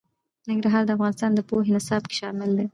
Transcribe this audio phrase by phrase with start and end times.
[0.49, 2.65] ننګرهار د افغانستان د پوهنې نصاب کې شامل دي.